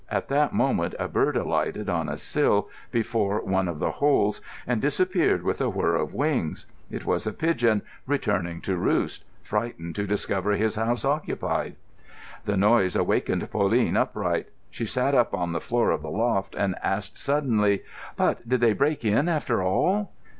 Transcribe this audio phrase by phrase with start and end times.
[0.09, 4.81] At that moment a bird alighted on a sill before one of the holes and
[4.81, 6.65] disappeared with a whirr of wings.
[6.89, 11.75] It was a pigeon returning to roost, frightened to discover his house occupied.
[12.45, 14.47] The noise awakened Pauline upright.
[14.71, 17.83] She sat up on the floor of the loft and asked suddenly:
[18.15, 20.11] "But did they break in after all?"